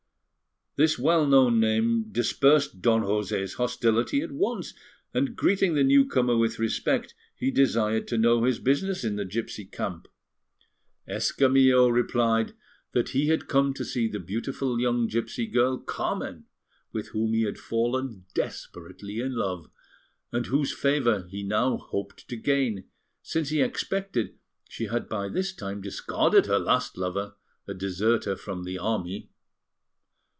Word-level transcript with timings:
This 0.77 0.97
well 0.97 1.27
known 1.27 1.59
name 1.59 2.05
dispersed 2.13 2.81
Don 2.81 3.01
José's 3.01 3.55
hostility 3.55 4.21
at 4.21 4.31
once, 4.31 4.73
and 5.13 5.35
greeting 5.35 5.73
the 5.75 5.83
newcomer 5.83 6.37
with 6.37 6.59
respect, 6.59 7.13
he 7.35 7.51
desired 7.51 8.07
to 8.07 8.17
know 8.17 8.45
his 8.45 8.57
business 8.57 9.03
in 9.03 9.17
the 9.17 9.25
gipsy 9.25 9.65
camp. 9.65 10.07
Escamillo 11.05 11.89
replied 11.89 12.53
that 12.93 13.09
he 13.09 13.27
had 13.27 13.49
come 13.49 13.73
to 13.73 13.83
see 13.83 14.07
the 14.07 14.17
beautiful 14.21 14.79
young 14.79 15.07
gipsy 15.07 15.45
girl, 15.45 15.77
Carmen, 15.77 16.45
with 16.93 17.09
whom 17.09 17.33
he 17.33 17.41
had 17.41 17.57
fallen 17.57 18.23
desperately 18.33 19.19
in 19.19 19.35
love, 19.35 19.69
and 20.31 20.45
whose 20.45 20.71
favour 20.71 21.27
he 21.29 21.43
now 21.43 21.75
hoped 21.75 22.25
to 22.29 22.37
gain, 22.37 22.85
since 23.21 23.49
he 23.49 23.59
expected 23.61 24.37
she 24.69 24.85
had 24.85 25.09
by 25.09 25.27
this 25.27 25.51
time 25.53 25.81
discarded 25.81 26.45
her 26.45 26.57
last 26.59 26.97
lover, 26.97 27.35
a 27.67 27.73
deserter 27.73 28.37
from 28.37 28.63
the 28.63 28.79
army. 28.79 29.27